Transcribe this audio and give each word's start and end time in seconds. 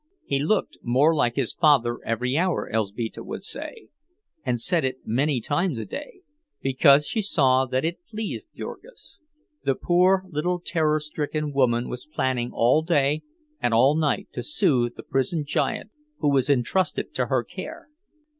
He 0.25 0.39
looked 0.39 0.79
more 0.81 1.13
like 1.13 1.35
his 1.35 1.53
father 1.53 1.99
every 2.03 2.35
hour, 2.35 2.67
Elzbieta 2.73 3.23
would 3.23 3.43
say, 3.43 3.89
and 4.43 4.59
said 4.59 4.83
it 4.83 5.05
many 5.05 5.39
times 5.39 5.77
a 5.77 5.85
day, 5.85 6.21
because 6.59 7.05
she 7.05 7.21
saw 7.21 7.67
that 7.67 7.85
it 7.85 8.03
pleased 8.09 8.47
Jurgis; 8.57 9.19
the 9.63 9.75
poor 9.75 10.25
little 10.27 10.59
terror 10.59 10.99
stricken 10.99 11.53
woman 11.53 11.87
was 11.87 12.07
planning 12.07 12.49
all 12.51 12.81
day 12.81 13.21
and 13.59 13.75
all 13.75 13.95
night 13.95 14.29
to 14.31 14.41
soothe 14.41 14.95
the 14.95 15.03
prisoned 15.03 15.45
giant 15.45 15.91
who 16.17 16.29
was 16.31 16.49
intrusted 16.49 17.13
to 17.13 17.27
her 17.27 17.43
care. 17.43 17.87